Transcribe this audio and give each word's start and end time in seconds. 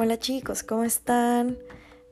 Hola 0.00 0.16
chicos, 0.16 0.62
¿cómo 0.62 0.84
están? 0.84 1.58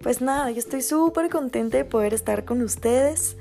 Pues 0.01 0.21
nada, 0.21 0.51
yo 0.51 0.59
estoy 0.59 0.83
súper 0.83 1.31
contenta 1.31 1.77
de 1.77 1.85
poder 1.85 2.15
estar 2.15 2.45
con 2.45 2.61
ustedes, 2.63 3.37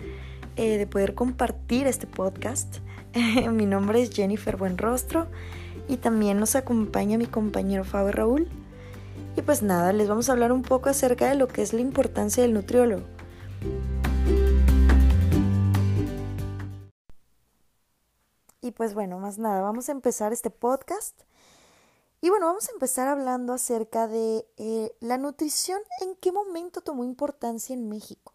eh, 0.55 0.77
de 0.77 0.85
poder 0.85 1.15
compartir 1.15 1.87
este 1.87 2.05
podcast. 2.05 2.77
mi 3.51 3.65
nombre 3.65 4.03
es 4.03 4.11
Jennifer 4.11 4.55
Buenrostro 4.55 5.25
y 5.87 5.97
también 5.97 6.39
nos 6.39 6.55
acompaña 6.55 7.17
mi 7.17 7.25
compañero 7.25 7.83
Fabio 7.85 8.11
Raúl. 8.11 8.47
Y 9.35 9.41
pues 9.41 9.63
nada, 9.63 9.91
les 9.93 10.07
vamos 10.07 10.29
a 10.29 10.33
hablar 10.33 10.51
un 10.51 10.61
poco 10.61 10.89
acerca 10.89 11.27
de 11.27 11.33
lo 11.33 11.47
que 11.47 11.63
es 11.63 11.73
la 11.73 11.81
importancia 11.81 12.43
del 12.43 12.53
nutriólogo. 12.53 13.01
Y 18.61 18.73
pues 18.73 18.93
bueno, 18.93 19.17
más 19.17 19.39
nada, 19.39 19.61
vamos 19.61 19.89
a 19.89 19.91
empezar 19.91 20.33
este 20.33 20.51
podcast. 20.51 21.19
Y 22.21 22.29
bueno, 22.29 22.47
vamos 22.47 22.67
a 22.69 22.71
empezar 22.71 23.07
hablando 23.07 23.53
acerca 23.53 24.07
de 24.07 24.47
eh, 24.57 24.95
la 24.99 25.17
nutrición, 25.17 25.79
en 26.01 26.15
qué 26.15 26.31
momento 26.31 26.81
tomó 26.81 27.03
importancia 27.03 27.73
en 27.73 27.87
México. 27.87 28.33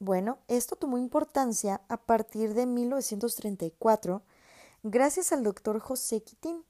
Bueno, 0.00 0.38
esto 0.46 0.76
tomó 0.76 0.96
importancia 0.96 1.80
a 1.88 1.96
partir 1.96 2.54
de 2.54 2.66
1934, 2.66 4.22
gracias 4.84 5.32
al 5.32 5.42
doctor 5.42 5.80
José 5.80 6.22
Quitín. 6.22 6.64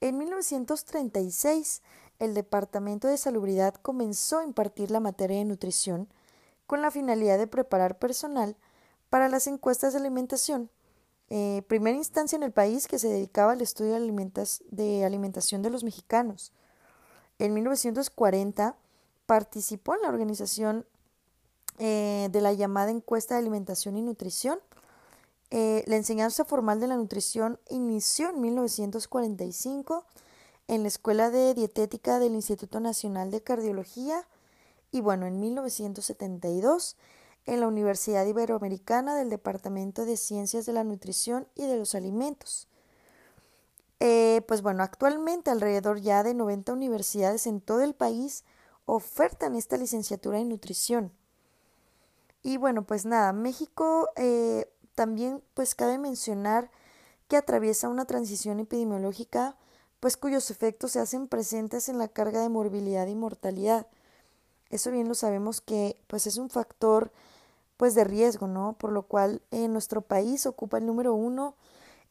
En 0.00 0.16
1936, 0.16 1.82
el 2.18 2.32
Departamento 2.32 3.08
de 3.08 3.18
Salubridad 3.18 3.74
comenzó 3.74 4.38
a 4.38 4.44
impartir 4.44 4.90
la 4.90 5.00
materia 5.00 5.36
de 5.36 5.44
nutrición 5.44 6.08
con 6.66 6.80
la 6.80 6.90
finalidad 6.90 7.36
de 7.36 7.46
preparar 7.46 7.98
personal 7.98 8.56
para 9.10 9.28
las 9.28 9.46
encuestas 9.46 9.92
de 9.92 9.98
alimentación, 9.98 10.70
eh, 11.32 11.62
primera 11.68 11.96
instancia 11.96 12.34
en 12.34 12.42
el 12.42 12.50
país 12.50 12.88
que 12.88 12.98
se 12.98 13.08
dedicaba 13.08 13.52
al 13.52 13.60
estudio 13.60 13.92
de, 13.92 15.04
alimentación 15.04 15.62
de 15.62 15.70
los 15.70 15.84
mexicanos. 15.84 16.52
En 17.38 17.54
1940 17.54 18.74
participó 19.26 19.94
en 19.94 20.02
la 20.02 20.08
organización 20.08 20.84
eh, 21.78 22.28
de 22.32 22.40
la 22.40 22.52
llamada 22.52 22.90
encuesta 22.90 23.34
de 23.34 23.40
alimentación 23.40 23.96
y 23.96 24.02
nutrición. 24.02 24.58
Eh, 25.50 25.84
la 25.86 25.96
enseñanza 25.96 26.44
formal 26.44 26.80
de 26.80 26.88
la 26.88 26.96
nutrición 26.96 27.60
inició 27.68 28.30
en 28.30 28.40
1945 28.40 30.04
en 30.66 30.82
la 30.82 30.88
Escuela 30.88 31.30
de 31.30 31.54
Dietética 31.54 32.18
del 32.18 32.34
Instituto 32.34 32.80
Nacional 32.80 33.30
de 33.30 33.40
Cardiología 33.40 34.26
y 34.90 35.00
bueno, 35.00 35.26
en 35.26 35.38
1972 35.38 36.96
en 37.46 37.60
la 37.60 37.68
Universidad 37.68 38.26
Iberoamericana 38.26 39.14
del 39.16 39.30
Departamento 39.30 40.04
de 40.04 40.16
Ciencias 40.16 40.66
de 40.66 40.72
la 40.72 40.84
Nutrición 40.84 41.48
y 41.54 41.66
de 41.66 41.76
los 41.76 41.94
Alimentos. 41.94 42.68
Eh, 44.00 44.42
pues 44.48 44.62
bueno, 44.62 44.82
actualmente 44.82 45.50
alrededor 45.50 46.00
ya 46.00 46.22
de 46.22 46.34
90 46.34 46.72
universidades 46.72 47.46
en 47.46 47.60
todo 47.60 47.82
el 47.82 47.94
país 47.94 48.44
ofertan 48.86 49.54
esta 49.54 49.76
licenciatura 49.76 50.38
en 50.38 50.48
nutrición. 50.48 51.12
Y 52.42 52.56
bueno, 52.56 52.86
pues 52.86 53.04
nada, 53.04 53.32
México 53.32 54.08
eh, 54.16 54.72
también 54.94 55.42
pues 55.54 55.74
cabe 55.74 55.98
mencionar 55.98 56.70
que 57.28 57.36
atraviesa 57.36 57.88
una 57.88 58.06
transición 58.06 58.58
epidemiológica 58.60 59.56
pues 60.00 60.16
cuyos 60.16 60.50
efectos 60.50 60.92
se 60.92 61.00
hacen 61.00 61.28
presentes 61.28 61.90
en 61.90 61.98
la 61.98 62.08
carga 62.08 62.40
de 62.40 62.48
morbilidad 62.48 63.06
y 63.06 63.14
mortalidad. 63.14 63.86
Eso 64.70 64.90
bien 64.92 65.08
lo 65.08 65.14
sabemos 65.14 65.60
que 65.60 66.00
pues 66.06 66.26
es 66.26 66.36
un 66.36 66.48
factor 66.48 67.12
pues 67.80 67.94
de 67.94 68.04
riesgo, 68.04 68.46
¿no? 68.46 68.74
Por 68.74 68.92
lo 68.92 69.02
cual 69.02 69.42
eh, 69.50 69.66
nuestro 69.66 70.02
país 70.02 70.44
ocupa 70.44 70.76
el 70.76 70.84
número 70.84 71.14
uno 71.14 71.54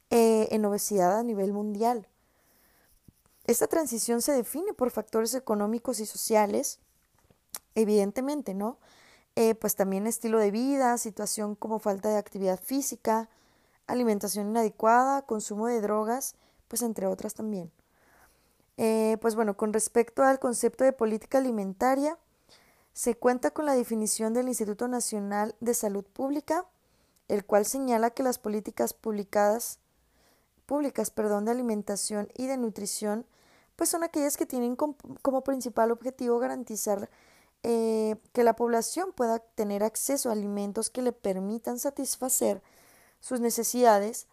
eh, 0.10 0.48
en 0.50 0.66
obesidad 0.66 1.18
a 1.20 1.22
nivel 1.24 1.54
mundial. 1.54 2.08
Esta 3.46 3.68
transición 3.68 4.24
se 4.24 4.34
define 4.34 4.74
por 4.74 4.90
factores 4.90 5.36
económicos 5.36 6.00
y 6.00 6.08
sociales, 6.08 6.80
evidentemente, 7.76 8.56
¿no? 8.56 8.78
Eh, 9.36 9.54
pues 9.54 9.76
también 9.76 10.08
estilo 10.08 10.40
de 10.40 10.50
vida, 10.50 10.98
situación 10.98 11.54
como 11.54 11.78
falta 11.78 12.10
de 12.10 12.18
actividad 12.18 12.60
física, 12.60 13.30
alimentación 13.86 14.50
inadecuada, 14.50 15.22
consumo 15.22 15.68
de 15.68 15.82
drogas, 15.82 16.34
pues 16.68 16.82
entre 16.82 17.06
otras 17.06 17.36
también. 17.36 17.72
pues 19.22 19.36
bueno, 19.36 19.56
con 19.56 19.72
respecto 19.72 20.24
al 20.24 20.40
concepto 20.40 20.84
de 20.84 20.94
política 20.94 21.38
alimentaria, 21.38 22.18
se 22.94 23.16
cuenta 23.16 23.52
con 23.52 23.66
la 23.66 23.76
definición 23.76 24.34
del 24.34 24.48
Instituto 24.48 24.88
Nacional 24.88 25.56
de 25.60 25.74
Salud 25.74 26.04
Pública, 26.04 26.66
el 27.28 27.46
cual 27.46 27.66
señala 27.66 28.10
que 28.10 28.24
las 28.24 28.40
políticas 28.40 28.94
públicas 28.94 29.80
perdón, 31.14 31.46
de 31.46 31.52
alimentación 31.52 32.30
y 32.36 32.48
de 32.48 32.58
nutrición 32.58 33.26
pues 33.76 33.90
son 33.90 34.04
aquellas 34.04 34.36
que 34.36 34.46
tienen 34.46 34.76
como 34.76 35.42
principal 35.42 35.92
objetivo 35.92 36.38
garantizar 36.38 37.10
eh, 37.64 38.18
que 38.34 38.44
la 38.44 38.56
población 38.56 39.14
pueda 39.14 39.40
tener 39.40 39.84
acceso 39.84 40.30
a 40.30 40.34
alimentos 40.34 40.90
que 40.90 41.02
le 41.02 41.14
permitan 41.14 41.80
satisfacer 41.80 42.62
sus 43.22 43.40
necesidades 43.40 44.28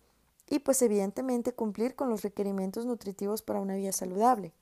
y 0.48 0.60
pues 0.60 0.80
evidentemente 0.82 1.52
cumplir 1.52 1.94
con 1.94 2.08
los 2.08 2.22
requerimientos 2.22 2.86
nutritivos 2.86 3.42
para 3.42 3.60
una 3.60 3.74
vida 3.74 3.92
saludable. 3.92 4.52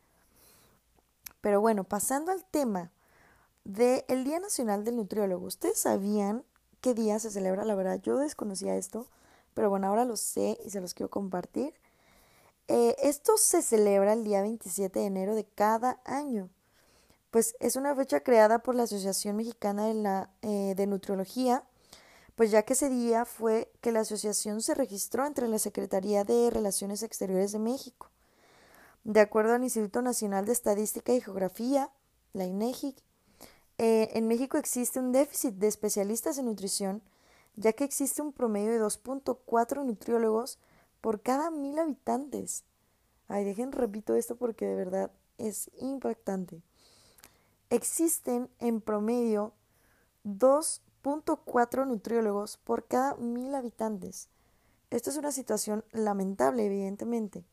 Pero 1.41 1.61
bueno, 1.61 1.85
pasando 1.85 2.33
al 2.33 2.45
tema 2.45 2.91
del 3.65 4.25
Día 4.25 4.41
Nacional 4.41 4.85
del 4.85 4.97
Nutriólogo. 4.97 5.47
¿Ustedes 5.47 5.79
sabían 5.79 6.45
qué 6.81 6.95
día 6.95 7.19
se 7.19 7.31
celebra? 7.31 7.65
La 7.65 7.75
verdad, 7.75 8.01
yo 8.03 8.19
desconocía 8.19 8.77
esto, 8.77 9.07
pero 9.55 9.71
bueno, 9.71 9.89
ahora 9.89 10.05
lo 10.05 10.17
sé 10.17 10.59
y 10.65 10.71
se 10.71 10.81
los 10.81 10.95
quiero 10.95 11.11
compartir. 11.11 11.75
Eh, 12.69 12.97
esto 13.03 13.37
se 13.37 13.63
celebra 13.63 14.13
el 14.13 14.25
día 14.25 14.43
27 14.43 14.99
de 14.99 15.07
enero 15.07 15.35
de 15.35 15.45
cada 15.45 16.01
año. 16.05 16.49
Pues 17.31 17.57
es 17.59 17.77
una 17.77 17.95
fecha 17.95 18.21
creada 18.21 18.61
por 18.61 18.75
la 18.75 18.85
Asociación 18.85 19.37
Mexicana 19.37 19.87
de, 19.87 19.95
la, 19.95 20.31
eh, 20.43 20.75
de 20.77 20.87
Nutriología, 20.87 21.65
pues 22.37 22.51
ya 22.51 22.63
que 22.63 22.75
ese 22.75 22.89
día 22.89 23.25
fue 23.25 23.73
que 23.81 23.93
la 23.93 24.01
asociación 24.01 24.63
se 24.63 24.75
registró 24.75 25.27
entre 25.27 25.49
la 25.49 25.59
Secretaría 25.59 26.25
de 26.25 26.51
Relaciones 26.51 27.03
Exteriores 27.03 27.53
de 27.53 27.59
México. 27.59 28.11
De 29.05 29.21
acuerdo 29.21 29.55
al 29.55 29.65
Instituto 29.65 30.01
Nacional 30.01 30.47
de 30.47 30.53
Estadística 30.53 31.13
y 31.13 31.21
Geografía, 31.21 31.91
la 32.33 32.45
INEGI, 32.45 32.97
eh, 33.79 34.11
en 34.13 34.29
México 34.29 34.57
existe 34.57 35.01
un 35.01 35.13
déficit 35.13 35.55
de 35.55 35.67
especialistas 35.67 36.39
en 36.39 36.47
nutrición, 36.47 37.03
ya 37.57 37.73
que 37.73 37.85
existe 37.85 38.23
un 38.23 38.33
promedio 38.33 38.73
de 38.73 38.81
2.4 38.81 39.85
nutriólogos 39.85 40.59
por 41.01 41.21
cada 41.21 41.51
mil 41.51 41.79
habitantes. 41.79 42.65
Ay, 43.29 43.45
dejen, 43.45 43.73
repito 43.73 44.15
esto 44.15 44.37
porque 44.37 44.67
de 44.67 44.75
verdad 44.75 45.11
es 45.39 45.71
impactante. 45.81 46.63
Existen 47.71 48.49
en 48.61 48.81
promedio 48.81 49.53
2.4 50.25 51.87
nutriólogos 51.87 52.59
por 52.59 52.87
cada 52.87 53.17
mil 53.17 53.55
habitantes. 53.55 54.29
Esto 54.91 55.11
es 55.11 55.17
una 55.17 55.33
situación 55.33 55.85
lamentable, 55.91 56.67
evidentemente, 56.67 57.45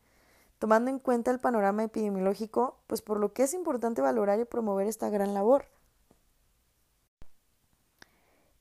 tomando 0.59 0.91
en 0.91 0.99
cuenta 0.99 1.31
el 1.31 1.39
panorama 1.39 1.83
epidemiológico, 1.83 2.77
pues 2.85 3.01
por 3.01 3.19
lo 3.19 3.33
que 3.33 3.43
es 3.43 3.55
importante 3.55 4.01
valorar 4.01 4.39
y 4.39 4.45
promover 4.45 4.85
esta 4.85 5.09
gran 5.09 5.33
labor. 5.33 5.65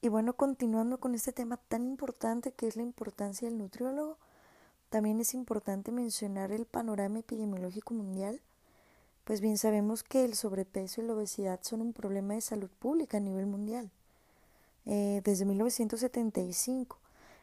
Y 0.03 0.09
bueno, 0.09 0.33
continuando 0.33 0.99
con 0.99 1.15
este 1.15 1.33
tema 1.33 1.59
tan 1.59 1.85
importante 1.85 2.53
que 2.53 2.67
es 2.67 2.77
la 2.77 2.83
importancia 2.83 3.47
del 3.47 3.59
nutriólogo, 3.59 4.17
también 4.89 5.21
es 5.21 5.35
importante 5.35 5.93
mencionar 5.93 6.53
el 6.53 6.65
panorama 6.65 7.19
epidemiológico 7.19 7.93
mundial, 7.93 8.41
pues 9.25 9.43
bien 9.43 9.59
sabemos 9.59 10.03
que 10.03 10.25
el 10.25 10.35
sobrepeso 10.35 11.03
y 11.03 11.05
la 11.05 11.13
obesidad 11.13 11.61
son 11.63 11.83
un 11.83 11.93
problema 11.93 12.35
de 12.35 12.41
salud 12.41 12.71
pública 12.79 13.19
a 13.19 13.21
nivel 13.21 13.47
mundial. 13.47 13.91
Eh, 14.87 15.21
desde 15.23 15.45
1975, 15.45 16.99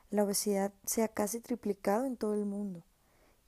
la 0.09 0.23
obesidad 0.23 0.73
se 0.83 1.03
ha 1.03 1.07
casi 1.09 1.39
triplicado 1.39 2.05
en 2.05 2.17
todo 2.17 2.33
el 2.33 2.45
mundo 2.45 2.81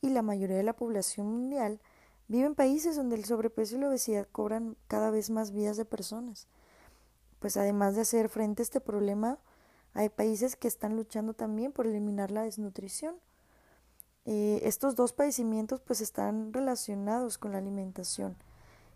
y 0.02 0.10
la 0.10 0.22
mayoría 0.22 0.56
de 0.58 0.64
la 0.64 0.76
población 0.76 1.28
mundial 1.28 1.80
vive 2.28 2.46
en 2.46 2.54
países 2.54 2.96
donde 2.96 3.16
el 3.16 3.26
sobrepeso 3.26 3.76
y 3.76 3.80
la 3.80 3.90
obesidad 3.90 4.28
cobran 4.32 4.78
cada 4.88 5.10
vez 5.10 5.32
más 5.32 5.52
vidas 5.52 5.78
de 5.78 5.86
personas 5.86 6.48
pues 7.40 7.58
además 7.58 7.96
de 7.96 8.02
hacer 8.02 8.30
frente 8.30 8.62
a 8.62 8.64
este 8.64 8.82
problema, 8.82 9.40
hay 9.94 10.10
países 10.10 10.56
que 10.56 10.68
están 10.68 10.96
luchando 10.96 11.34
también 11.34 11.72
por 11.72 11.88
eliminar 11.88 12.32
la 12.32 12.44
desnutrición. 12.44 13.16
Eh, 14.26 14.62
estos 14.64 14.96
dos 14.96 15.14
padecimientos 15.14 15.82
pues 15.82 16.02
están 16.02 16.54
relacionados 16.54 17.38
con 17.38 17.54
la 17.54 17.58
alimentación 17.58 18.36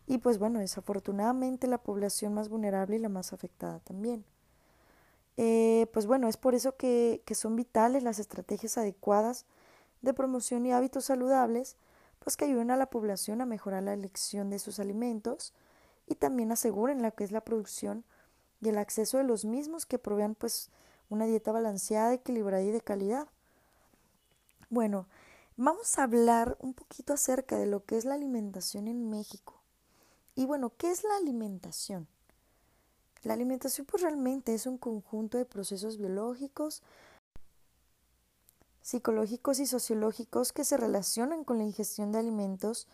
y 0.05 0.17
pues 0.17 0.37
bueno, 0.37 0.59
desafortunadamente 0.59 1.67
la 1.67 1.77
población 1.77 2.33
más 2.33 2.49
vulnerable 2.49 2.97
y 2.97 2.99
la 2.99 3.09
más 3.09 3.33
afectada 3.33 3.79
también. 3.79 4.25
Eh, 5.37 5.87
pues 5.93 6.05
bueno, 6.05 6.27
es 6.27 6.37
por 6.37 6.53
eso 6.53 6.75
que, 6.75 7.23
que 7.25 7.35
son 7.35 7.55
vitales 7.55 8.03
las 8.03 8.19
estrategias 8.19 8.77
adecuadas 8.77 9.45
de 10.01 10.13
promoción 10.13 10.65
y 10.65 10.73
hábitos 10.73 11.05
saludables, 11.05 11.77
pues 12.19 12.37
que 12.37 12.45
ayuden 12.45 12.69
a 12.69 12.77
la 12.77 12.89
población 12.89 13.41
a 13.41 13.45
mejorar 13.45 13.83
la 13.83 13.93
elección 13.93 14.49
de 14.49 14.59
sus 14.59 14.79
alimentos 14.79 15.53
y 16.05 16.15
también 16.15 16.51
aseguren 16.51 17.01
lo 17.01 17.13
que 17.15 17.23
es 17.23 17.31
la 17.31 17.41
producción 17.41 18.03
y 18.63 18.69
el 18.69 18.77
acceso 18.77 19.17
de 19.17 19.25
los 19.25 19.43
mismos 19.43 19.85
que 19.85 19.99
provean 19.99 20.35
pues 20.35 20.69
una 21.09 21.25
dieta 21.25 21.51
balanceada, 21.51 22.13
equilibrada 22.13 22.63
y 22.63 22.71
de 22.71 22.81
calidad. 22.81 23.27
Bueno, 24.69 25.07
vamos 25.57 25.99
a 25.99 26.03
hablar 26.03 26.57
un 26.61 26.73
poquito 26.73 27.13
acerca 27.13 27.57
de 27.57 27.65
lo 27.65 27.83
que 27.83 27.97
es 27.97 28.05
la 28.05 28.15
alimentación 28.15 28.87
en 28.87 29.09
México. 29.09 29.61
Y 30.35 30.45
bueno, 30.45 30.71
¿qué 30.77 30.91
es 30.91 31.03
la 31.03 31.17
alimentación? 31.17 32.07
La 33.23 33.33
alimentación 33.33 33.85
pues 33.85 34.01
realmente 34.01 34.53
es 34.53 34.65
un 34.65 34.77
conjunto 34.77 35.37
de 35.37 35.45
procesos 35.45 35.97
biológicos, 35.97 36.81
psicológicos 38.81 39.59
y 39.59 39.65
sociológicos 39.65 40.53
que 40.53 40.63
se 40.63 40.77
relacionan 40.77 41.43
con 41.43 41.57
la 41.57 41.63
ingestión 41.63 42.11
de 42.11 42.19
alimentos 42.19 42.87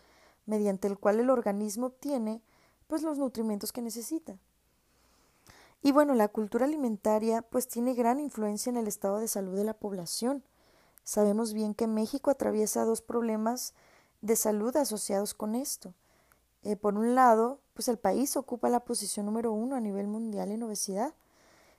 mediante 0.46 0.88
el 0.88 0.98
cual 0.98 1.20
el 1.20 1.30
organismo 1.30 1.86
obtiene 1.86 2.42
pues 2.86 3.02
los 3.02 3.18
nutrimentos 3.18 3.72
que 3.72 3.82
necesita. 3.82 4.38
Y 5.82 5.92
bueno, 5.92 6.14
la 6.14 6.28
cultura 6.28 6.66
alimentaria 6.66 7.42
pues 7.42 7.66
tiene 7.66 7.94
gran 7.94 8.20
influencia 8.20 8.70
en 8.70 8.76
el 8.76 8.86
estado 8.86 9.18
de 9.18 9.28
salud 9.28 9.56
de 9.56 9.64
la 9.64 9.74
población. 9.74 10.44
Sabemos 11.04 11.54
bien 11.54 11.74
que 11.74 11.86
México 11.86 12.30
atraviesa 12.30 12.84
dos 12.84 13.00
problemas 13.00 13.74
de 14.20 14.36
salud 14.36 14.76
asociados 14.76 15.32
con 15.32 15.54
esto. 15.54 15.94
Eh, 16.62 16.76
por 16.76 16.94
un 16.94 17.14
lado, 17.14 17.60
pues 17.72 17.88
el 17.88 17.98
país 17.98 18.36
ocupa 18.36 18.68
la 18.68 18.80
posición 18.80 19.24
número 19.24 19.52
uno 19.52 19.76
a 19.76 19.80
nivel 19.80 20.06
mundial 20.06 20.50
en 20.50 20.62
obesidad 20.62 21.14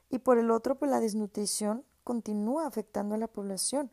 y 0.09 0.19
por 0.19 0.39
el 0.39 0.49
otro, 0.49 0.75
pues 0.75 0.89
la 0.89 0.99
desnutrición 0.99 1.85
continúa 2.03 2.65
afectando 2.65 3.13
a 3.13 3.19
la 3.19 3.27
población, 3.27 3.91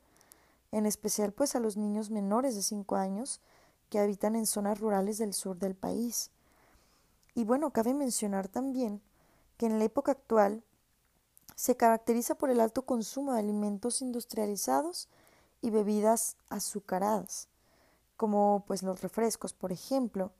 en 0.72 0.87
especial 0.87 1.32
pues 1.32 1.54
a 1.54 1.61
los 1.61 1.76
niños 1.76 2.11
menores 2.11 2.54
de 2.54 2.62
5 2.62 2.96
años 2.96 3.40
que 3.90 3.99
habitan 3.99 4.34
en 4.34 4.46
zonas 4.46 4.81
rurales 4.81 5.19
del 5.19 5.34
sur 5.34 5.58
del 5.58 5.75
país. 5.75 6.31
Y 7.34 7.44
bueno, 7.44 7.70
cabe 7.70 7.93
mencionar 7.93 8.49
también 8.49 9.02
que 9.58 9.66
en 9.66 9.78
la 9.78 9.84
época 9.84 10.12
actual 10.12 10.62
se 11.55 11.76
caracteriza 11.76 12.37
por 12.37 12.49
el 12.49 12.60
alto 12.60 12.82
consumo 12.82 13.34
de 13.34 13.40
alimentos 13.40 14.00
industrializados 14.00 15.08
y 15.60 15.70
bebidas 15.70 16.37
azucaradas, 16.49 17.49
como 18.16 18.64
pues 18.66 18.82
los 18.82 19.02
refrescos, 19.02 19.52
por 19.52 19.72
ejemplo, 19.72 20.31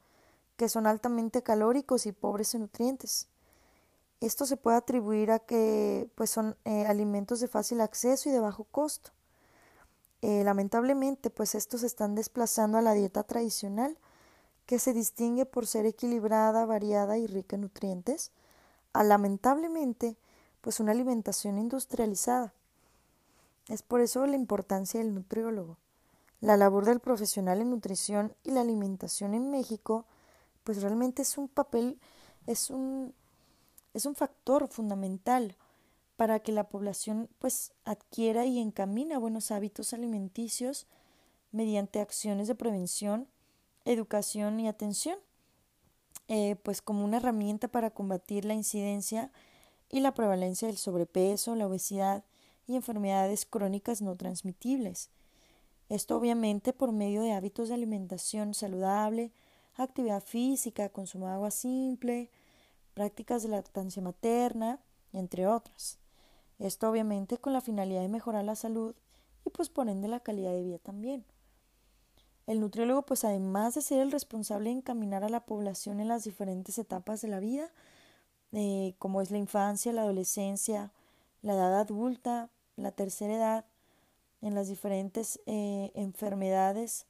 que 0.57 0.69
son 0.69 0.87
altamente 0.87 1.43
calóricos 1.43 2.07
y 2.07 2.13
pobres 2.13 2.55
en 2.55 2.63
nutrientes. 2.63 3.29
Esto 4.21 4.47
se 4.47 4.57
puede 4.57 4.77
atribuir 4.77 5.31
a 5.33 5.41
que 5.41 6.09
pues 6.15 6.31
son 6.31 6.57
eh, 6.65 6.87
alimentos 6.87 7.41
de 7.41 7.49
fácil 7.49 7.81
acceso 7.81 8.29
y 8.29 8.33
de 8.33 8.41
bajo 8.41 8.65
costo. 8.65 9.11
Eh, 10.23 10.43
lamentablemente, 10.45 11.31
pues 11.31 11.55
estos 11.55 11.83
están 11.83 12.15
desplazando 12.15 12.79
a 12.79 12.83
la 12.83 12.95
dieta 12.95 13.23
tradicional, 13.25 13.99
que 14.67 14.79
se 14.79 14.93
distingue 14.93 15.47
por 15.47 15.67
ser 15.67 15.87
equilibrada, 15.87 16.67
variada 16.67 17.19
y 17.19 17.27
rica 17.27 17.57
en 17.57 17.63
nutrientes, 17.63 18.33
a 18.93 19.05
lamentablemente, 19.05 20.17
pues 20.61 20.81
una 20.81 20.93
alimentación 20.93 21.59
industrializada. 21.59 22.53
Es 23.69 23.83
por 23.83 24.01
eso 24.01 24.27
la 24.27 24.37
importancia 24.37 25.01
del 25.01 25.15
nutriólogo. 25.15 25.77
La 26.41 26.57
labor 26.57 26.85
del 26.85 27.01
profesional 27.01 27.61
en 27.61 27.71
nutrición 27.71 28.35
y 28.45 28.53
la 28.53 28.61
alimentación 28.61 29.35
en 29.35 29.51
México 29.51 30.07
pues 30.69 30.83
realmente 30.83 31.23
es 31.23 31.39
un 31.39 31.49
papel, 31.49 31.99
es 32.47 32.69
un, 32.69 33.15
es 33.95 34.05
un 34.05 34.15
factor 34.15 34.69
fundamental 34.69 35.57
para 36.17 36.41
que 36.41 36.53
la 36.53 36.69
población 36.69 37.31
pues 37.39 37.73
adquiera 37.87 38.45
y 38.45 38.59
encamina 38.59 39.19
buenos 39.19 39.51
hábitos 39.51 39.95
alimenticios 39.95 40.87
mediante 41.53 42.01
acciones 42.01 42.49
de 42.49 42.55
prevención, 42.55 43.29
educación 43.87 44.61
y 44.61 44.69
atención, 44.69 45.19
eh, 46.29 46.57
pues 46.63 46.83
como 46.83 47.05
una 47.05 47.17
herramienta 47.17 47.69
para 47.69 47.91
combatir 47.91 48.45
la 48.45 48.55
incidencia 48.55 49.33
y 49.91 50.01
la 50.01 50.15
prevalencia 50.15 50.69
del 50.69 50.77
sobrepeso, 50.77 51.55
la 51.55 51.67
obesidad 51.67 52.25
y 52.67 52.77
enfermedades 52.77 53.47
crónicas 53.47 54.03
no 54.03 54.15
transmitibles. 54.15 55.11
Esto 55.89 56.17
obviamente 56.17 56.75
por 56.75 56.93
medio 56.93 57.23
de 57.23 57.33
hábitos 57.33 57.69
de 57.69 57.75
alimentación 57.75 58.53
saludable, 58.53 59.33
actividad 59.75 60.23
física, 60.23 60.91
consumo 60.91 61.27
de 61.27 61.33
agua 61.33 61.51
simple, 61.51 62.31
prácticas 62.93 63.43
de 63.43 63.49
lactancia 63.49 64.03
materna, 64.03 64.81
entre 65.15 65.47
otras. 65.47 65.99
Esto 66.59 66.91
obviamente 66.91 67.39
con 67.39 67.55
la 67.55 67.63
finalidad 67.63 68.03
de 68.03 68.09
mejorar 68.09 68.45
la 68.45 68.57
salud 68.57 68.95
y 69.47 69.51
pues 69.51 69.71
por 69.71 69.89
ende 69.89 70.09
la 70.09 70.21
calidad 70.21 70.53
de 70.53 70.63
vida 70.63 70.79
también. 70.79 71.25
El 72.49 72.61
nutriólogo 72.61 73.03
pues 73.03 73.25
además 73.25 73.75
de 73.75 73.83
ser 73.83 74.01
el 74.01 74.11
responsable 74.11 74.71
de 74.71 74.77
encaminar 74.77 75.23
a 75.23 75.29
la 75.29 75.45
población 75.45 76.01
en 76.01 76.09
las 76.09 76.25
diferentes 76.25 76.79
etapas 76.79 77.21
de 77.21 77.29
la 77.29 77.41
vida, 77.41 77.71
eh, 78.53 78.95
como 78.99 79.21
es 79.21 79.31
la 79.31 79.37
infancia, 79.37 79.93
la 79.93 80.01
adolescencia, 80.01 80.91
la 81.43 81.53
edad 81.53 81.79
adulta, 81.79 82.49
la 82.77 82.91
tercera 82.91 83.35
edad, 83.35 83.65
en 84.41 84.55
las 84.55 84.67
diferentes 84.69 85.41
eh, 85.45 85.91
enfermedades 85.95 87.05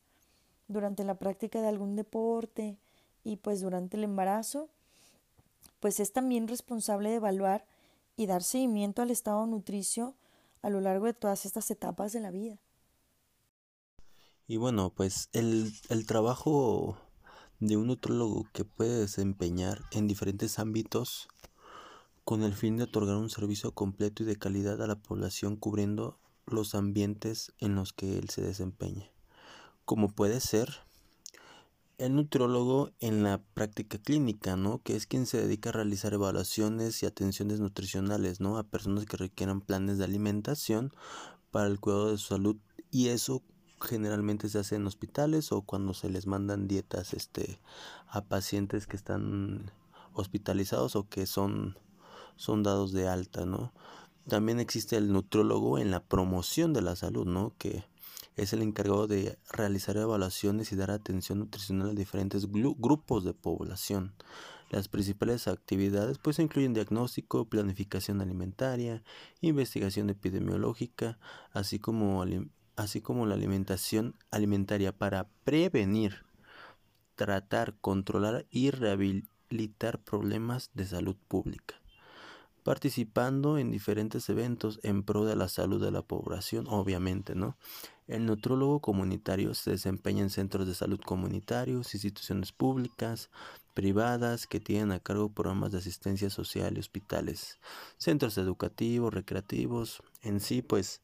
durante 0.66 1.04
la 1.04 1.14
práctica 1.14 1.62
de 1.62 1.68
algún 1.68 1.94
deporte 1.94 2.76
y 3.22 3.36
pues 3.36 3.60
durante 3.60 3.96
el 3.96 4.02
embarazo, 4.02 4.68
pues 5.78 6.00
es 6.00 6.12
también 6.12 6.48
responsable 6.48 7.10
de 7.10 7.16
evaluar 7.16 7.64
y 8.16 8.26
dar 8.26 8.42
seguimiento 8.42 9.02
al 9.02 9.12
estado 9.12 9.46
nutricio 9.46 10.14
a 10.62 10.68
lo 10.68 10.80
largo 10.80 11.06
de 11.06 11.14
todas 11.14 11.46
estas 11.46 11.70
etapas 11.70 12.12
de 12.12 12.18
la 12.18 12.32
vida. 12.32 12.58
Y 14.48 14.56
bueno, 14.56 14.90
pues 14.90 15.28
el, 15.32 15.72
el 15.88 16.06
trabajo 16.06 16.98
de 17.60 17.76
un 17.76 17.86
nutrólogo 17.86 18.48
que 18.52 18.64
puede 18.64 18.98
desempeñar 18.98 19.82
en 19.92 20.08
diferentes 20.08 20.58
ámbitos 20.58 21.28
con 22.24 22.42
el 22.42 22.54
fin 22.54 22.76
de 22.76 22.84
otorgar 22.84 23.16
un 23.16 23.30
servicio 23.30 23.70
completo 23.70 24.24
y 24.24 24.26
de 24.26 24.36
calidad 24.36 24.82
a 24.82 24.88
la 24.88 24.96
población 24.96 25.54
cubriendo 25.54 26.18
los 26.46 26.74
ambientes 26.74 27.52
en 27.58 27.76
los 27.76 27.92
que 27.92 28.18
él 28.18 28.28
se 28.30 28.42
desempeña 28.42 29.12
como 29.88 30.10
puede 30.10 30.38
ser 30.40 30.68
el 31.96 32.14
nutriólogo 32.14 32.90
en 33.00 33.22
la 33.22 33.40
práctica 33.54 33.96
clínica, 33.96 34.54
¿no? 34.54 34.82
Que 34.82 34.94
es 34.94 35.06
quien 35.06 35.24
se 35.24 35.40
dedica 35.40 35.70
a 35.70 35.72
realizar 35.72 36.12
evaluaciones 36.12 37.02
y 37.02 37.06
atenciones 37.06 37.58
nutricionales, 37.58 38.38
¿no? 38.38 38.58
A 38.58 38.64
personas 38.64 39.06
que 39.06 39.16
requieran 39.16 39.62
planes 39.62 39.96
de 39.96 40.04
alimentación 40.04 40.92
para 41.50 41.68
el 41.68 41.80
cuidado 41.80 42.10
de 42.10 42.18
su 42.18 42.26
salud 42.26 42.56
y 42.90 43.08
eso 43.08 43.42
generalmente 43.80 44.48
se 44.48 44.58
hace 44.58 44.76
en 44.76 44.86
hospitales 44.86 45.52
o 45.52 45.62
cuando 45.62 45.94
se 45.94 46.10
les 46.10 46.26
mandan 46.26 46.68
dietas 46.68 47.14
este 47.14 47.60
a 48.08 48.24
pacientes 48.24 48.86
que 48.86 48.96
están 48.96 49.70
hospitalizados 50.12 50.96
o 50.96 51.08
que 51.08 51.26
son 51.26 51.76
son 52.36 52.62
dados 52.62 52.92
de 52.92 53.08
alta, 53.08 53.44
¿no? 53.44 53.72
También 54.28 54.60
existe 54.60 54.96
el 54.96 55.12
nutriólogo 55.12 55.78
en 55.78 55.90
la 55.90 56.00
promoción 56.00 56.72
de 56.72 56.82
la 56.82 56.96
salud, 56.96 57.26
¿no? 57.26 57.54
Que 57.58 57.84
es 58.36 58.52
el 58.52 58.62
encargado 58.62 59.08
de 59.08 59.38
realizar 59.50 59.96
evaluaciones 59.96 60.70
y 60.70 60.76
dar 60.76 60.92
atención 60.92 61.40
nutricional 61.40 61.90
a 61.90 61.94
diferentes 61.94 62.46
grupos 62.50 63.24
de 63.24 63.34
población. 63.34 64.14
Las 64.70 64.86
principales 64.88 65.48
actividades 65.48 66.18
pues 66.18 66.38
incluyen 66.38 66.74
diagnóstico, 66.74 67.46
planificación 67.46 68.20
alimentaria, 68.20 69.02
investigación 69.40 70.10
epidemiológica, 70.10 71.18
así 71.52 71.78
como, 71.78 72.24
así 72.78 73.00
como 73.00 73.26
la 73.26 73.34
alimentación 73.34 74.14
alimentaria 74.30 74.96
para 74.96 75.28
prevenir, 75.44 76.24
tratar, 77.16 77.74
controlar 77.80 78.46
y 78.50 78.70
rehabilitar 78.70 79.98
problemas 79.98 80.70
de 80.74 80.86
salud 80.86 81.16
pública 81.28 81.74
participando 82.68 83.56
en 83.56 83.70
diferentes 83.70 84.28
eventos 84.28 84.78
en 84.82 85.02
pro 85.02 85.24
de 85.24 85.34
la 85.34 85.48
salud 85.48 85.82
de 85.82 85.90
la 85.90 86.02
población, 86.02 86.66
obviamente, 86.68 87.34
¿no? 87.34 87.56
El 88.06 88.26
nutrólogo 88.26 88.80
comunitario 88.80 89.54
se 89.54 89.70
desempeña 89.70 90.22
en 90.22 90.28
centros 90.28 90.66
de 90.66 90.74
salud 90.74 91.00
comunitarios, 91.00 91.94
instituciones 91.94 92.52
públicas, 92.52 93.30
privadas 93.72 94.46
que 94.46 94.60
tienen 94.60 94.92
a 94.92 95.00
cargo 95.00 95.30
programas 95.30 95.72
de 95.72 95.78
asistencia 95.78 96.28
social 96.28 96.76
y 96.76 96.80
hospitales, 96.80 97.58
centros 97.96 98.36
educativos, 98.36 99.14
recreativos, 99.14 100.02
en 100.20 100.40
sí 100.40 100.60
pues 100.60 101.00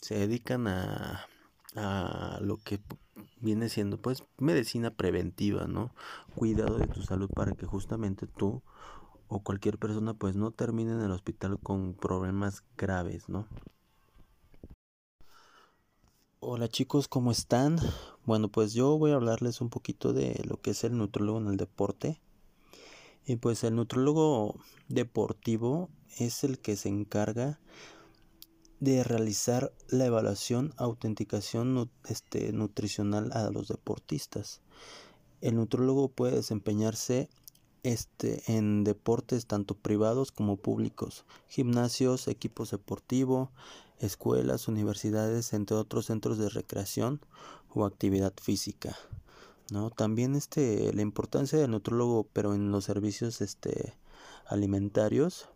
se 0.00 0.18
dedican 0.18 0.66
a, 0.66 1.26
a 1.76 2.38
lo 2.40 2.56
que 2.58 2.80
viene 3.40 3.68
siendo 3.68 4.00
pues 4.00 4.24
medicina 4.38 4.90
preventiva, 4.90 5.66
¿no? 5.66 5.94
Cuidado 6.34 6.78
de 6.78 6.86
tu 6.86 7.02
salud 7.02 7.30
para 7.34 7.52
que 7.52 7.66
justamente 7.66 8.26
tú 8.26 8.62
o 9.28 9.40
cualquier 9.40 9.78
persona 9.78 10.14
pues 10.14 10.34
no 10.34 10.50
termine 10.50 10.92
en 10.92 11.00
el 11.00 11.10
hospital 11.10 11.58
con 11.60 11.94
problemas 11.94 12.64
graves, 12.76 13.28
¿no? 13.28 13.46
Hola 16.40 16.68
chicos, 16.68 17.08
¿cómo 17.08 17.32
están? 17.32 17.78
Bueno, 18.24 18.48
pues 18.48 18.72
yo 18.72 18.96
voy 18.96 19.10
a 19.10 19.16
hablarles 19.16 19.60
un 19.60 19.70
poquito 19.70 20.12
de 20.12 20.40
lo 20.46 20.60
que 20.60 20.70
es 20.70 20.84
el 20.84 20.96
nutrólogo 20.96 21.38
en 21.40 21.48
el 21.48 21.56
deporte. 21.56 22.20
Y 23.26 23.36
pues 23.36 23.64
el 23.64 23.74
nutrólogo 23.74 24.54
deportivo 24.88 25.90
es 26.16 26.44
el 26.44 26.58
que 26.58 26.76
se 26.76 26.88
encarga 26.88 27.58
de 28.80 29.02
realizar 29.02 29.72
la 29.88 30.06
evaluación, 30.06 30.72
autenticación 30.76 31.90
este, 32.08 32.52
nutricional 32.52 33.32
a 33.32 33.50
los 33.50 33.68
deportistas. 33.68 34.60
El 35.40 35.56
nutrólogo 35.56 36.08
puede 36.08 36.36
desempeñarse 36.36 37.28
este, 37.82 38.42
en 38.46 38.84
deportes 38.84 39.46
tanto 39.46 39.74
privados 39.74 40.32
como 40.32 40.56
públicos, 40.56 41.24
gimnasios, 41.48 42.28
equipos 42.28 42.70
deportivos, 42.70 43.50
escuelas, 43.98 44.68
universidades, 44.68 45.52
entre 45.52 45.76
otros 45.76 46.06
centros 46.06 46.38
de 46.38 46.48
recreación 46.48 47.20
o 47.74 47.84
actividad 47.84 48.32
física. 48.40 48.96
¿no? 49.70 49.90
También 49.90 50.34
este, 50.34 50.92
la 50.92 51.02
importancia 51.02 51.58
del 51.58 51.70
nutrólogo, 51.70 52.26
pero 52.32 52.54
en 52.54 52.70
los 52.70 52.84
servicios 52.84 53.40
este, 53.40 53.94
alimentarios, 54.46 55.48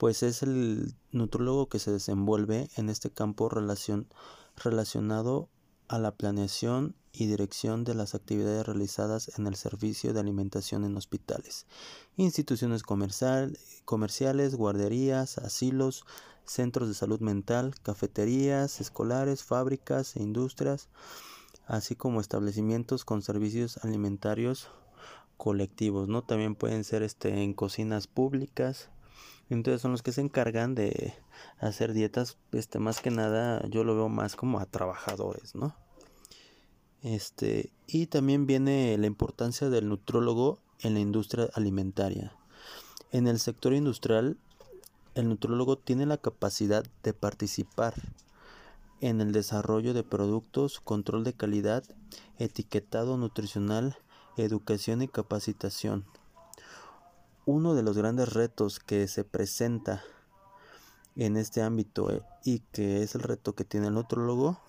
pues 0.00 0.22
es 0.22 0.42
el 0.42 0.94
nutrólogo 1.12 1.68
que 1.68 1.78
se 1.78 1.92
desenvuelve 1.92 2.70
en 2.76 2.88
este 2.88 3.10
campo 3.10 3.50
relacionado 3.50 5.50
a 5.88 5.98
la 5.98 6.12
planeación 6.12 6.96
y 7.12 7.26
dirección 7.26 7.84
de 7.84 7.92
las 7.92 8.14
actividades 8.14 8.64
realizadas 8.64 9.38
en 9.38 9.46
el 9.46 9.56
servicio 9.56 10.14
de 10.14 10.20
alimentación 10.20 10.86
en 10.86 10.96
hospitales, 10.96 11.66
instituciones 12.16 12.82
comercial, 12.82 13.58
comerciales, 13.84 14.54
guarderías, 14.54 15.36
asilos, 15.36 16.06
centros 16.46 16.88
de 16.88 16.94
salud 16.94 17.20
mental, 17.20 17.74
cafeterías 17.82 18.80
escolares, 18.80 19.44
fábricas 19.44 20.16
e 20.16 20.22
industrias, 20.22 20.88
así 21.66 21.94
como 21.94 22.22
establecimientos 22.22 23.04
con 23.04 23.20
servicios 23.20 23.76
alimentarios 23.82 24.68
colectivos, 25.36 26.08
¿no? 26.08 26.22
También 26.22 26.54
pueden 26.54 26.84
ser 26.84 27.02
este 27.02 27.42
en 27.42 27.52
cocinas 27.52 28.06
públicas. 28.06 28.88
Entonces 29.50 29.82
son 29.82 29.90
los 29.90 30.02
que 30.02 30.12
se 30.12 30.20
encargan 30.20 30.74
de 30.74 31.12
hacer 31.58 31.92
dietas, 31.92 32.38
este 32.52 32.78
más 32.78 33.00
que 33.00 33.10
nada 33.10 33.66
yo 33.68 33.84
lo 33.84 33.96
veo 33.96 34.08
más 34.08 34.36
como 34.36 34.60
a 34.60 34.66
trabajadores, 34.66 35.54
¿no? 35.54 35.76
Este, 37.02 37.72
y 37.86 38.06
también 38.06 38.46
viene 38.46 38.96
la 38.96 39.06
importancia 39.06 39.68
del 39.68 39.88
nutrólogo 39.88 40.60
en 40.80 40.94
la 40.94 41.00
industria 41.00 41.48
alimentaria. 41.54 42.32
En 43.10 43.26
el 43.26 43.40
sector 43.40 43.74
industrial, 43.74 44.38
el 45.14 45.28
nutrólogo 45.28 45.76
tiene 45.76 46.06
la 46.06 46.18
capacidad 46.18 46.84
de 47.02 47.12
participar 47.12 47.94
en 49.00 49.20
el 49.20 49.32
desarrollo 49.32 49.94
de 49.94 50.04
productos, 50.04 50.78
control 50.78 51.24
de 51.24 51.32
calidad, 51.32 51.82
etiquetado 52.38 53.16
nutricional, 53.16 53.96
educación 54.36 55.02
y 55.02 55.08
capacitación. 55.08 56.04
Uno 57.46 57.74
de 57.74 57.82
los 57.82 57.96
grandes 57.96 58.32
retos 58.32 58.80
que 58.80 59.08
se 59.08 59.24
presenta 59.24 60.02
en 61.16 61.36
este 61.36 61.62
ámbito 61.62 62.10
eh, 62.12 62.22
y 62.44 62.60
que 62.72 63.02
es 63.02 63.14
el 63.14 63.22
reto 63.22 63.54
que 63.54 63.64
tiene 63.64 63.88
el 63.88 63.94
nutrólogo 63.94 64.60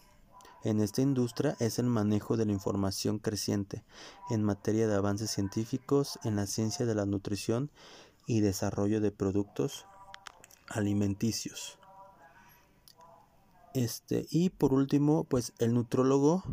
en 0.64 0.80
esta 0.80 1.02
industria 1.02 1.56
es 1.60 1.80
el 1.80 1.88
manejo 1.88 2.38
de 2.38 2.46
la 2.46 2.52
información 2.52 3.18
creciente 3.18 3.84
en 4.30 4.44
materia 4.44 4.88
de 4.88 4.96
avances 4.96 5.32
científicos 5.32 6.20
en 6.24 6.36
la 6.36 6.46
ciencia 6.46 6.86
de 6.86 6.96
la 6.96 7.06
nutrición 7.06 7.72
y 8.28 8.42
desarrollo 8.42 9.02
de 9.02 9.12
productos 9.12 9.86
alimenticios. 10.70 11.80
Este, 13.74 14.28
y 14.30 14.50
por 14.50 14.74
último, 14.74 15.24
pues 15.24 15.54
el 15.60 15.74
nutrólogo 15.74 16.44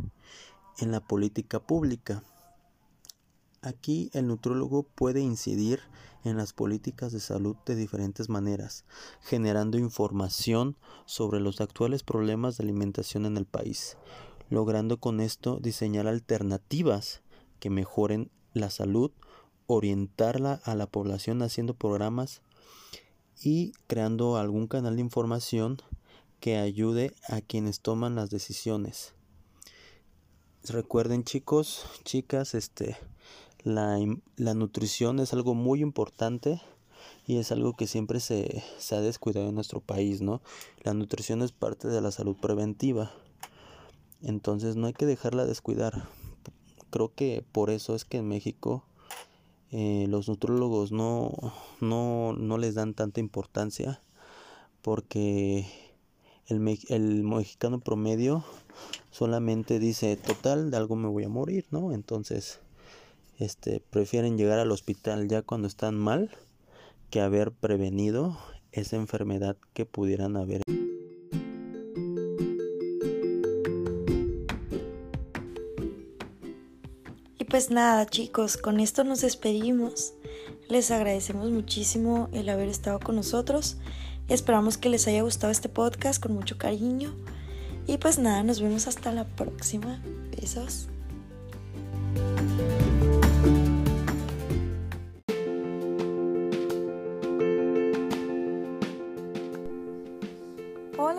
en 0.79 0.93
la 0.93 1.01
política 1.01 1.61
pública. 1.61 2.23
Aquí 3.61 4.11
el 4.13 4.29
nutrólogo 4.29 4.85
puede 4.85 5.21
incidir 5.21 5.81
en 6.25 6.37
las 6.37 6.53
políticas 6.53 7.13
de 7.13 7.19
salud 7.19 7.57
de 7.67 7.75
diferentes 7.75 8.29
maneras, 8.29 8.85
generando 9.21 9.79
información 9.79 10.77
sobre 11.07 11.41
los 11.41 11.61
actuales 11.61 12.05
problemas 12.05 12.57
de 12.57 12.65
alimentación 12.65 13.27
en 13.27 13.37
el 13.37 13.47
país, 13.47 13.97
logrando 14.49 14.99
con 15.01 15.21
esto 15.21 15.59
diseñar 15.61 16.07
alternativas 16.07 17.23
que 17.59 17.71
mejoren 17.71 18.31
la 18.53 18.71
salud, 18.71 19.11
orientarla 19.67 20.61
a 20.65 20.75
la 20.77 20.87
población 20.87 21.43
haciendo 21.43 21.75
programas 21.75 22.43
y 23.43 23.73
creando 23.89 24.37
algún 24.37 24.69
canal 24.69 24.97
de 24.97 25.03
información 25.03 25.79
que 26.39 26.59
ayude 26.59 27.15
a 27.29 27.41
quienes 27.41 27.81
toman 27.81 28.15
las 28.15 28.31
decisiones. 28.31 29.15
Recuerden 30.65 31.25
chicos, 31.25 31.85
chicas, 32.05 32.55
este 32.55 32.97
la, 33.69 33.99
la, 34.37 34.55
nutrición 34.55 35.21
es 35.21 35.33
algo 35.33 35.55
muy 35.55 35.81
importante 35.83 36.61
y 37.27 37.37
es 37.37 37.53
algo 37.53 37.75
que 37.75 37.87
siempre 37.87 38.21
se, 38.21 38.65
se 38.79 38.97
ha 38.97 39.01
descuidado 39.01 39.49
en 39.49 39.55
nuestro 39.55 39.81
país, 39.81 40.23
¿no? 40.23 40.41
La 40.83 40.95
nutrición 40.95 41.43
es 41.43 41.53
parte 41.53 41.89
de 41.89 42.01
la 42.01 42.11
salud 42.11 42.37
preventiva. 42.37 43.13
Entonces 44.23 44.77
no 44.77 44.87
hay 44.87 44.95
que 44.95 45.07
dejarla 45.07 45.45
descuidar. 45.45 46.09
Creo 46.91 47.15
que 47.15 47.45
por 47.53 47.71
eso 47.71 47.95
es 47.95 48.05
que 48.05 48.19
en 48.19 48.29
México 48.29 48.85
eh, 49.71 50.07
los 50.09 50.29
nutrólogos 50.29 50.91
no, 50.91 51.33
no, 51.81 52.33
no 52.33 52.59
les 52.59 52.75
dan 52.75 52.95
tanta 52.95 53.21
importancia 53.21 54.03
porque 54.81 55.67
el, 56.47 56.67
el 56.89 57.23
mexicano 57.25 57.79
promedio 57.79 58.45
solamente 59.11 59.79
dice 59.79 60.17
total 60.17 60.71
de 60.71 60.77
algo 60.79 60.97
me 60.97 61.09
voy 61.09 61.25
a 61.25 61.29
morir, 61.29 61.67
¿no? 61.71 61.93
Entonces 61.93 62.61
este, 63.39 63.81
prefieren 63.91 64.37
llegar 64.37 64.59
al 64.59 64.73
hospital 64.73 65.29
ya 65.29 65.43
cuando 65.43 65.69
están 65.69 65.97
mal 65.97 66.31
que 67.11 67.21
haber 67.21 67.53
prevenido 67.53 68.37
esa 68.73 68.97
enfermedad 68.97 69.57
que 69.73 69.87
pudieran 69.87 70.37
haber. 70.37 70.63
Y 77.39 77.45
pues 77.45 77.71
nada 77.71 78.07
chicos, 78.07 78.57
con 78.57 78.81
esto 78.81 79.05
nos 79.05 79.21
despedimos. 79.21 80.15
Les 80.69 80.91
agradecemos 80.91 81.51
muchísimo 81.51 82.29
el 82.33 82.49
haber 82.49 82.69
estado 82.69 83.01
con 83.01 83.17
nosotros. 83.17 83.79
Esperamos 84.29 84.77
que 84.77 84.91
les 84.91 85.07
haya 85.07 85.23
gustado 85.23 85.51
este 85.51 85.71
podcast 85.71 86.23
con 86.23 86.35
mucho 86.35 86.59
cariño. 86.59 87.15
Y 87.87 87.97
pues 87.97 88.19
nada, 88.19 88.43
nos 88.43 88.61
vemos 88.61 88.87
hasta 88.87 89.13
la 89.13 89.25
próxima. 89.25 90.03
Besos. 90.37 90.89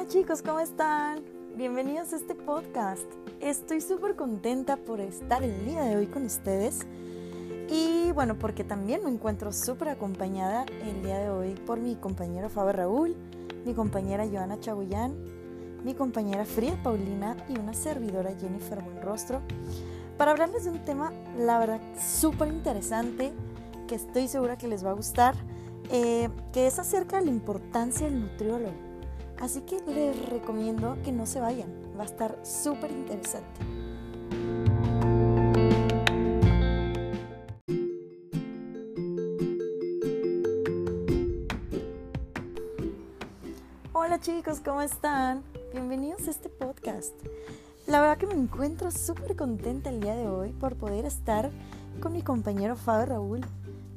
Chicos, 0.10 0.42
¿cómo 0.42 0.60
están? 0.60 1.24
Bienvenidos 1.56 2.14
a 2.14 2.16
este 2.16 2.34
podcast. 2.34 3.06
Estoy 3.42 3.80
súper 3.80 4.16
contenta 4.16 4.76
por 4.76 5.02
estar 5.02 5.44
el 5.44 5.68
día 5.68 5.84
de 5.84 5.98
hoy 5.98 6.08
con 6.08 6.26
ustedes. 6.26 6.80
Y 7.70 8.12
bueno, 8.14 8.40
porque 8.40 8.64
también 8.64 9.04
me 9.04 9.12
encuentro 9.12 9.52
súper 9.52 9.90
acompañada 9.90 10.66
el 10.82 11.04
día 11.04 11.20
de 11.20 11.30
hoy 11.30 11.54
por 11.54 11.80
mi 11.80 11.96
compañero 11.96 12.50
Faber 12.50 12.78
Raúl, 12.78 13.16
mi 13.68 13.76
compañera 13.76 14.28
Joana 14.28 14.60
Chagullán, 14.60 15.14
mi 15.84 15.94
compañera 15.94 16.44
Frida 16.44 16.82
Paulina 16.82 17.38
y 17.48 17.60
una 17.60 17.76
servidora 17.76 18.34
Jennifer 18.36 18.82
Buenrostro 18.82 19.44
para 20.18 20.32
hablarles 20.32 20.64
de 20.64 20.72
un 20.72 20.84
tema, 20.86 21.14
la 21.38 21.60
verdad, 21.60 21.82
súper 22.00 22.48
interesante 22.48 23.32
que 23.88 23.94
estoy 23.94 24.28
segura 24.28 24.58
que 24.58 24.68
les 24.68 24.84
va 24.84 24.90
a 24.90 24.94
gustar, 24.94 25.36
eh, 25.92 26.30
que 26.52 26.66
es 26.66 26.80
acerca 26.80 27.20
de 27.20 27.26
la 27.26 27.32
importancia 27.32 28.08
del 28.08 28.22
nutriólogo. 28.22 28.89
Así 29.40 29.62
que 29.62 29.80
les 29.88 30.30
recomiendo 30.30 30.98
que 31.04 31.14
no 31.14 31.26
se 31.26 31.40
vayan, 31.40 31.70
va 31.98 32.04
a 32.04 32.06
estar 32.06 32.38
súper 32.44 32.92
interesante. 32.92 33.62
Hola 43.94 44.20
chicos, 44.20 44.60
¿cómo 44.60 44.82
están? 44.82 45.42
Bienvenidos 45.72 46.28
a 46.28 46.32
este 46.32 46.50
podcast. 46.50 47.16
La 47.88 48.02
verdad 48.02 48.18
que 48.18 48.28
me 48.28 48.34
encuentro 48.34 48.92
súper 48.92 49.38
contenta 49.38 49.90
el 49.90 50.02
día 50.02 50.16
de 50.16 50.28
hoy 50.28 50.50
por 50.50 50.76
poder 50.76 51.06
estar 51.06 51.50
con 52.02 52.12
mi 52.12 52.24
compañero 52.24 52.76
Fabio 52.76 53.06
Raúl, 53.06 53.42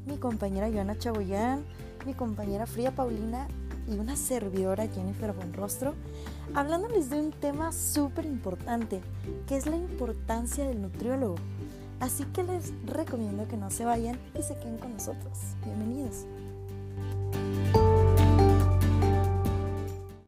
mi 0.06 0.18
compañera 0.18 0.70
Joana 0.70 0.96
Chaboyán, 0.96 1.64
mi 2.06 2.14
compañera 2.14 2.66
Fría 2.66 2.94
Paulina 2.94 3.48
y 3.88 3.98
una 3.98 4.16
servidora 4.16 4.88
Jennifer 4.88 5.32
Bonrostro, 5.32 5.94
hablándoles 6.54 7.10
de 7.10 7.20
un 7.20 7.32
tema 7.32 7.72
súper 7.72 8.26
importante, 8.26 9.00
que 9.46 9.56
es 9.56 9.66
la 9.66 9.76
importancia 9.76 10.66
del 10.66 10.82
nutriólogo. 10.82 11.36
Así 12.00 12.24
que 12.26 12.42
les 12.42 12.72
recomiendo 12.84 13.46
que 13.46 13.56
no 13.56 13.70
se 13.70 13.84
vayan 13.84 14.18
y 14.38 14.42
se 14.42 14.56
queden 14.56 14.78
con 14.78 14.92
nosotros. 14.92 15.38
Bienvenidos. 15.64 16.26